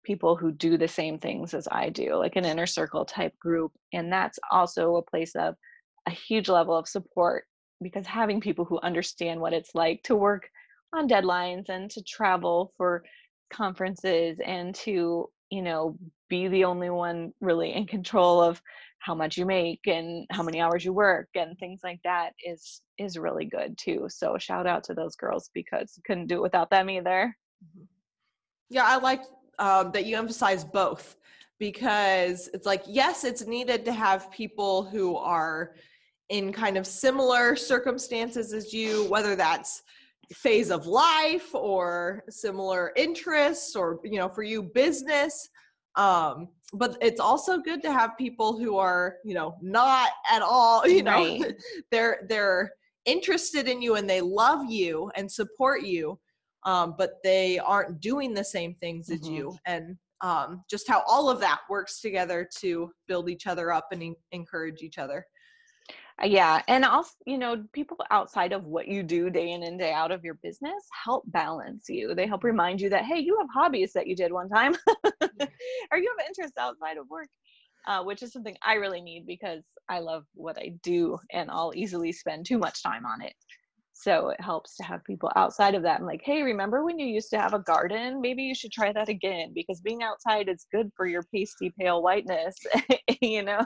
[0.04, 3.72] people who do the same things as i do like an inner circle type group
[3.92, 5.54] and that's also a place of
[6.06, 7.44] a huge level of support
[7.82, 10.48] because having people who understand what it's like to work
[10.92, 13.04] on deadlines and to travel for
[13.52, 15.96] conferences and to you know
[16.28, 18.60] be the only one really in control of
[19.00, 22.80] how much you make and how many hours you work and things like that is
[22.98, 26.70] is really good too so shout out to those girls because couldn't do it without
[26.70, 27.84] them either mm-hmm.
[28.70, 29.22] yeah i like
[29.58, 31.16] um, that you emphasize both
[31.58, 35.74] because it's like yes it's needed to have people who are
[36.32, 39.82] in kind of similar circumstances as you, whether that's
[40.32, 45.48] phase of life or similar interests or you know for you business
[45.96, 50.86] um but it's also good to have people who are you know not at all
[50.88, 51.54] you know right.
[51.90, 52.72] they're they're
[53.04, 56.18] interested in you and they love you and support you
[56.64, 59.22] um but they aren't doing the same things mm-hmm.
[59.22, 63.72] as you and um just how all of that works together to build each other
[63.72, 65.26] up and en- encourage each other
[66.22, 69.92] yeah and also you know people outside of what you do day in and day
[69.92, 72.14] out of your business help balance you.
[72.14, 74.76] They help remind you that hey you have hobbies that you did one time.
[75.90, 77.28] Or you have interests outside of work
[77.86, 81.72] uh, which is something i really need because i love what i do and i'll
[81.74, 83.34] easily spend too much time on it.
[83.94, 87.06] So it helps to have people outside of that and like hey remember when you
[87.06, 88.20] used to have a garden?
[88.20, 92.02] Maybe you should try that again because being outside is good for your pasty pale
[92.02, 92.56] whiteness
[93.20, 93.64] you know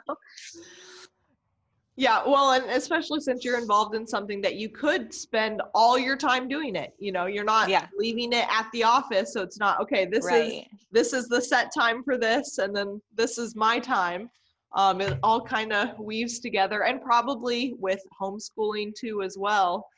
[1.98, 6.16] yeah, well, and especially since you're involved in something that you could spend all your
[6.16, 6.94] time doing it.
[6.98, 7.86] You know, you're not yeah.
[7.96, 10.04] leaving it at the office, so it's not okay.
[10.04, 10.68] This right.
[10.72, 14.28] is this is the set time for this, and then this is my time.
[14.74, 19.88] Um, it all kind of weaves together, and probably with homeschooling too as well.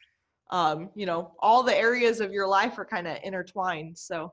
[0.50, 3.98] Um, you know, all the areas of your life are kind of intertwined.
[3.98, 4.32] So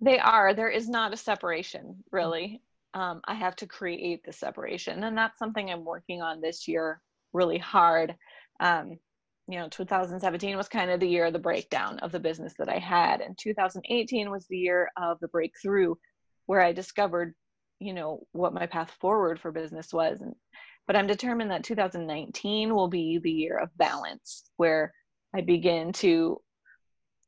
[0.00, 0.52] they are.
[0.52, 2.60] There is not a separation, really
[2.94, 5.04] um, I have to create the separation.
[5.04, 7.00] And that's something I'm working on this year
[7.34, 8.16] really hard.
[8.60, 8.98] Um,
[9.46, 12.70] you know, 2017 was kind of the year of the breakdown of the business that
[12.70, 13.20] I had.
[13.20, 15.94] And 2018 was the year of the breakthrough
[16.46, 17.34] where I discovered,
[17.78, 20.22] you know, what my path forward for business was.
[20.22, 20.34] And,
[20.86, 24.94] but I'm determined that 2019 will be the year of balance where
[25.34, 26.40] I begin to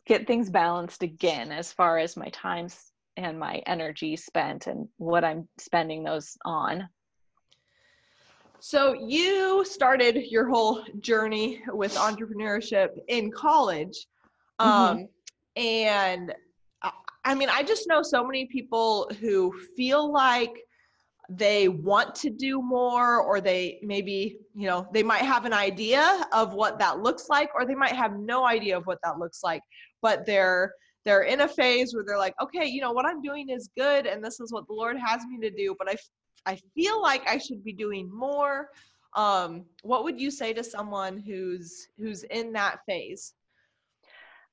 [0.06, 5.24] get things balanced again as far as my time's and my energy spent and what
[5.24, 6.88] I'm spending those on.
[8.60, 14.06] So you started your whole journey with entrepreneurship in college.
[14.60, 14.98] Mm-hmm.
[14.98, 15.08] Um,
[15.56, 16.34] and
[17.24, 20.54] I mean, I just know so many people who feel like
[21.28, 26.24] they want to do more or they maybe you know they might have an idea
[26.32, 29.42] of what that looks like or they might have no idea of what that looks
[29.42, 29.60] like
[30.02, 30.72] but they're
[31.06, 34.06] they're in a phase where they're like, okay, you know, what I'm doing is good
[34.06, 35.94] and this is what the Lord has me to do, but I,
[36.44, 38.70] I feel like I should be doing more.
[39.14, 43.34] Um, what would you say to someone who's who's in that phase?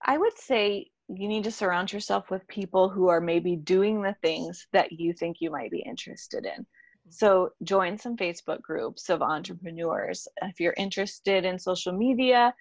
[0.06, 4.16] I would say you need to surround yourself with people who are maybe doing the
[4.22, 6.66] things that you think you might be interested in.
[7.10, 10.28] So join some Facebook groups of entrepreneurs.
[10.42, 12.54] If you're interested in social media,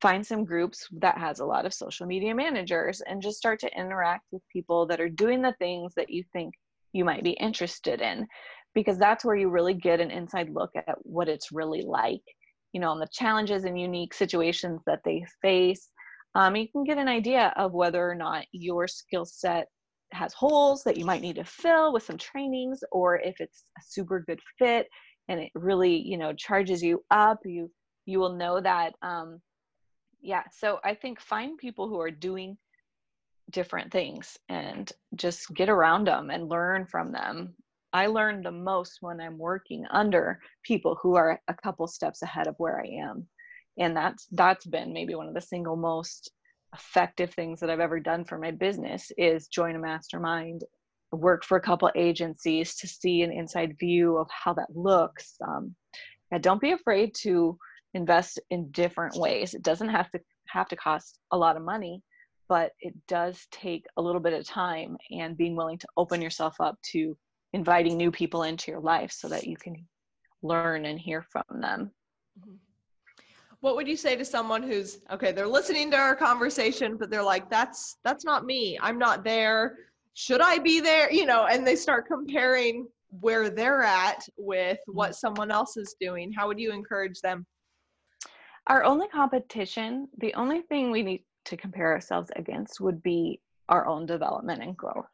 [0.00, 3.78] find some groups that has a lot of social media managers and just start to
[3.78, 6.54] interact with people that are doing the things that you think
[6.92, 8.26] you might be interested in
[8.74, 12.22] because that's where you really get an inside look at what it's really like
[12.72, 15.88] you know on the challenges and unique situations that they face.
[16.34, 19.66] Um, you can get an idea of whether or not your skill set
[20.12, 23.82] has holes that you might need to fill with some trainings or if it's a
[23.86, 24.86] super good fit
[25.28, 27.70] and it really you know charges you up you
[28.06, 29.40] you will know that um,
[30.20, 32.56] yeah so i think find people who are doing
[33.50, 37.54] different things and just get around them and learn from them
[37.92, 42.46] i learn the most when i'm working under people who are a couple steps ahead
[42.46, 43.26] of where i am
[43.78, 46.30] and that's that's been maybe one of the single most
[46.74, 50.64] effective things that i've ever done for my business is join a mastermind
[51.12, 55.74] work for a couple agencies to see an inside view of how that looks um,
[56.32, 57.58] yeah, don't be afraid to
[57.92, 59.52] invest in different ways.
[59.52, 62.02] It doesn't have to have to cost a lot of money,
[62.48, 66.56] but it does take a little bit of time and being willing to open yourself
[66.58, 67.16] up to
[67.52, 69.76] inviting new people into your life so that you can
[70.42, 71.90] learn and hear from them.
[72.38, 72.54] Mm-hmm.
[73.60, 77.22] What would you say to someone who's okay, they're listening to our conversation but they're
[77.22, 78.78] like that's that's not me.
[78.80, 79.76] I'm not there.
[80.14, 81.10] Should I be there?
[81.12, 82.88] You know, and they start comparing
[83.20, 85.14] where they're at with what mm-hmm.
[85.14, 86.32] someone else is doing.
[86.32, 87.46] How would you encourage them?
[88.68, 93.86] Our only competition, the only thing we need to compare ourselves against would be our
[93.86, 95.11] own development and growth.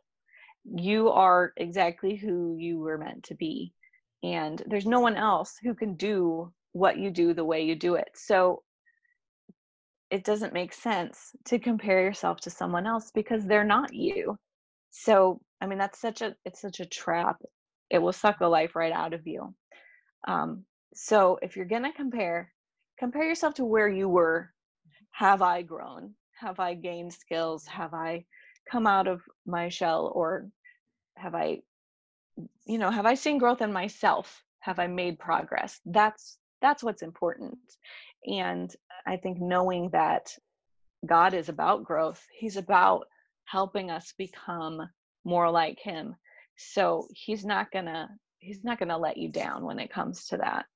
[0.65, 3.73] You are exactly who you were meant to be.
[4.23, 7.95] And there's no one else who can do what you do the way you do
[7.95, 8.11] it.
[8.15, 8.63] So
[10.11, 14.37] it doesn't make sense to compare yourself to someone else because they're not you.
[14.91, 17.37] So, I mean, that's such a, it's such a trap.
[17.91, 19.55] It will suck the life right out of you.
[20.27, 22.53] Um, so if you're to compare,
[22.99, 24.53] compare yourself to where you were
[25.19, 28.25] have i grown have i gained skills have i
[28.71, 30.49] come out of my shell or
[31.17, 31.59] have i
[32.67, 34.45] you know have i seen growth in myself?
[34.61, 35.81] Have i made progress?
[35.87, 37.59] That's that's what's important.
[38.27, 38.75] And
[39.07, 40.35] i think knowing that
[41.07, 43.07] god is about growth he's about
[43.45, 44.89] helping us become
[45.25, 46.15] more like him.
[46.57, 48.09] So he's not gonna
[48.39, 50.67] he's not gonna let you down when it comes to that.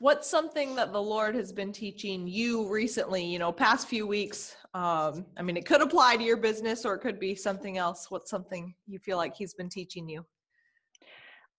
[0.00, 4.56] What's something that the lord has been teaching you recently you know past few weeks
[4.74, 8.10] um, i mean it could apply to your business or it could be something else.
[8.10, 10.24] What's something you feel like he's been teaching you?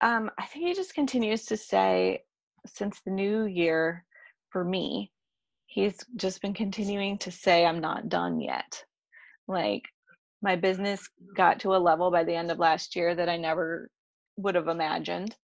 [0.01, 2.23] Um, i think he just continues to say
[2.67, 4.05] since the new year
[4.51, 5.11] for me
[5.67, 8.85] he's just been continuing to say i'm not done yet.
[9.49, 9.83] Like
[10.43, 13.91] my business got to a level by the end of last year that i never
[14.37, 15.37] would have imagined.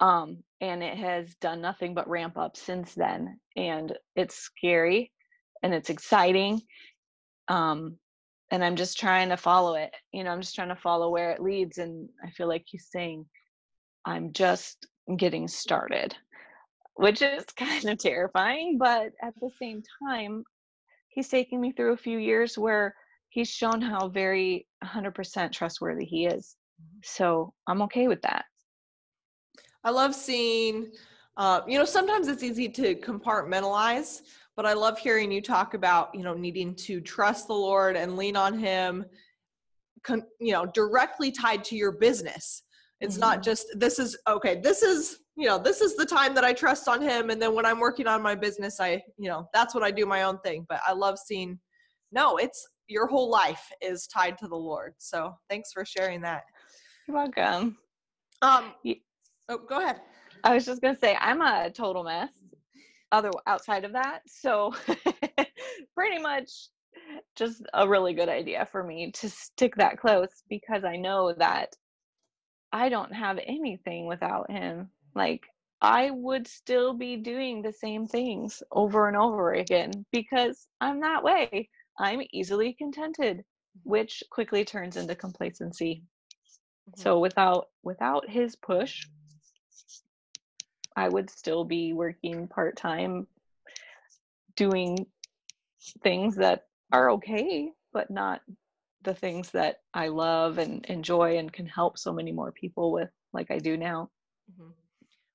[0.00, 3.38] Um, and it has done nothing but ramp up since then.
[3.56, 5.10] And it's scary
[5.66, 6.62] and it's exciting
[7.48, 7.96] um,
[8.52, 11.32] and i'm just trying to follow it you know i'm just trying to follow where
[11.32, 13.26] it leads and i feel like he's saying
[14.04, 14.86] i'm just
[15.16, 16.14] getting started
[16.94, 20.44] which is kind of terrifying but at the same time
[21.08, 22.94] he's taking me through a few years where
[23.30, 26.56] he's shown how very 100% trustworthy he is
[27.02, 28.44] so i'm okay with that.
[29.84, 30.90] I love seeing,
[31.36, 34.22] uh, you know, sometimes it's easy to compartmentalize,
[34.56, 38.16] but I love hearing you talk about, you know, needing to trust the Lord and
[38.16, 39.04] lean on Him,
[40.02, 42.62] con- you know, directly tied to your business.
[43.00, 43.20] It's mm-hmm.
[43.20, 46.52] not just this is okay, this is, you know, this is the time that I
[46.52, 47.28] trust on Him.
[47.30, 50.06] And then when I'm working on my business, I, you know, that's what I do
[50.06, 50.64] my own thing.
[50.68, 51.58] But I love seeing,
[52.10, 54.94] no, it's your whole life is tied to the Lord.
[54.98, 56.44] So thanks for sharing that.
[57.06, 57.76] You're welcome.
[58.42, 58.72] Um,
[59.48, 60.00] Oh, go ahead.
[60.42, 62.30] I was just gonna say I'm a total mess.
[63.12, 64.74] Other outside of that, so
[65.94, 66.68] pretty much
[67.36, 71.76] just a really good idea for me to stick that close because I know that
[72.72, 74.90] I don't have anything without him.
[75.14, 75.46] Like
[75.80, 81.22] I would still be doing the same things over and over again because I'm that
[81.22, 81.68] way.
[81.98, 83.44] I'm easily contented,
[83.82, 86.02] which quickly turns into complacency.
[86.90, 87.00] Mm-hmm.
[87.00, 89.06] So without without his push,
[90.96, 93.26] I would still be working part time,
[94.56, 95.06] doing
[96.02, 98.40] things that are okay, but not
[99.02, 103.10] the things that I love and enjoy and can help so many more people with,
[103.32, 104.10] like I do now.
[104.50, 104.70] Mm-hmm.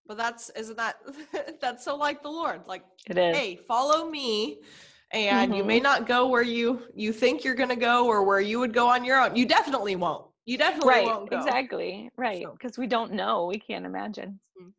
[0.08, 0.98] But that's isn't that
[1.62, 2.62] that's so like the Lord?
[2.68, 3.36] Like, it is.
[3.36, 4.60] Hey, follow me,
[5.12, 5.58] and mm-hmm.
[5.58, 5.84] you may mm-hmm.
[5.84, 8.90] not go where you you think you're going to go or where you would go
[8.90, 9.36] on your own.
[9.36, 10.26] You definitely won't.
[10.46, 11.38] You definitely right, won't go.
[11.38, 12.10] Exactly.
[12.18, 12.46] Right.
[12.52, 12.82] Because so.
[12.82, 13.46] we don't know.
[13.46, 14.40] We can't imagine.
[14.60, 14.70] Mm-hmm.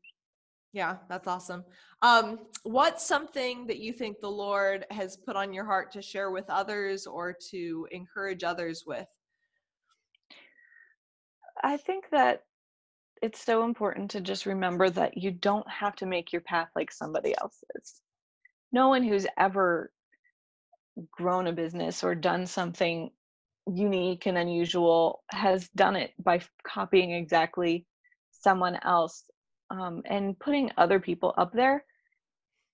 [0.73, 1.64] Yeah, that's awesome.
[2.01, 6.31] Um, what's something that you think the Lord has put on your heart to share
[6.31, 9.07] with others or to encourage others with?
[11.62, 12.45] I think that
[13.20, 16.91] it's so important to just remember that you don't have to make your path like
[16.91, 18.01] somebody else's.
[18.73, 19.93] No one who's ever
[21.11, 23.11] grown a business or done something
[23.73, 27.87] unique and unusual has done it by copying exactly
[28.33, 29.25] someone else
[29.73, 31.85] um, and putting other people up there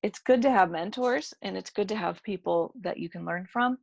[0.03, 3.46] it's good to have mentors and it's good to have people that you can learn
[3.51, 3.78] from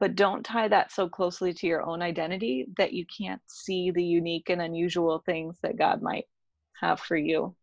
[0.00, 4.04] but don't tie that so closely to your own identity that you can't see the
[4.04, 6.24] unique and unusual things that god might
[6.80, 7.54] have for you.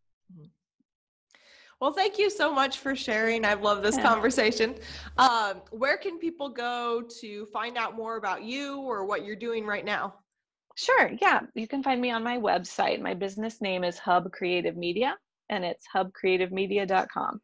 [1.79, 3.45] Well thank you so much for sharing.
[3.45, 4.03] I've loved this yeah.
[4.03, 4.75] conversation.
[5.17, 9.65] Um, where can people go to find out more about you or what you're doing
[9.65, 10.15] right now
[10.77, 11.11] Sure.
[11.19, 11.39] Yeah.
[11.55, 13.01] You can find me on my website.
[13.01, 15.17] My business name is Hub Creative Media
[15.49, 17.41] and it's hubcreativemedia.com.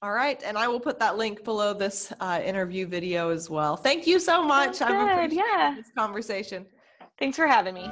[0.00, 0.40] All right.
[0.44, 3.76] And I will put that link below this uh, interview video as well.
[3.76, 4.80] Thank you so much.
[4.80, 5.74] I've appreciated yeah.
[5.76, 6.66] this conversation.
[7.18, 7.90] Thanks for having me.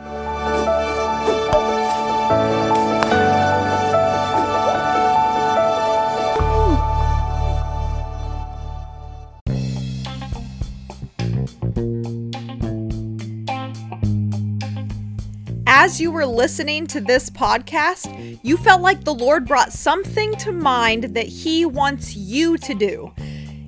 [15.77, 20.53] As you were listening to this podcast, you felt like the Lord brought something to
[20.53, 23.12] mind that He wants you to do.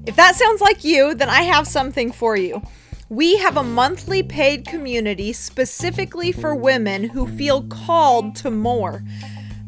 [0.06, 2.62] If that sounds like you, then I have something for you.
[3.08, 9.02] We have a monthly paid community specifically for women who feel called to more.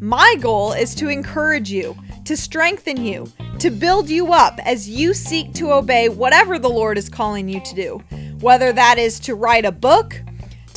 [0.01, 5.12] My goal is to encourage you, to strengthen you, to build you up as you
[5.12, 7.99] seek to obey whatever the Lord is calling you to do.
[8.39, 10.22] Whether that is to write a book,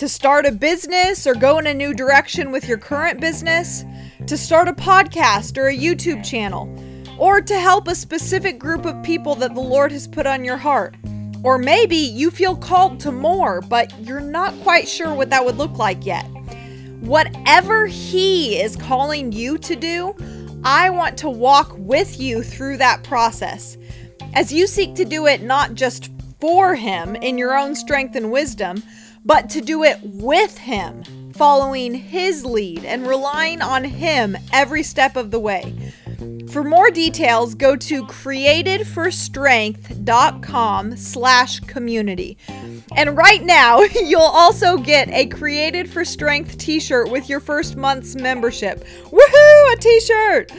[0.02, 3.86] to start a business or go in a new direction with your current business,
[4.26, 6.68] to start a podcast or a YouTube channel,
[7.20, 10.58] or to help a specific group of people that the Lord has put on your
[10.58, 10.96] heart.
[11.44, 15.58] Or maybe you feel called to more, but you're not quite sure what that would
[15.58, 16.26] look like yet.
[17.02, 20.16] Whatever He is calling you to do,
[20.64, 23.78] I want to walk with you through that process.
[24.34, 28.32] As you seek to do it not just for Him in your own strength and
[28.32, 28.82] wisdom,
[29.26, 31.04] but to do it with Him,
[31.34, 35.94] following His lead and relying on Him every step of the way.
[36.52, 42.38] For more details, go to createdforstrength.com slash community.
[42.96, 48.16] And right now, you'll also get a Created for Strength t-shirt with your first month's
[48.16, 48.84] membership.
[49.06, 50.52] Woohoo, a t-shirt!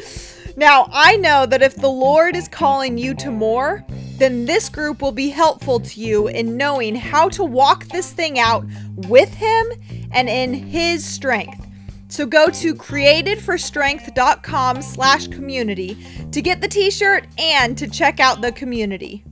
[0.57, 3.85] Now, I know that if the Lord is calling you to more,
[4.23, 8.39] then this group will be helpful to you in knowing how to walk this thing
[8.39, 8.65] out
[8.95, 9.67] with Him
[10.13, 11.67] and in His strength.
[12.09, 15.97] So go to createdforstrength.com slash community
[16.31, 19.25] to get the t-shirt and to check out the community.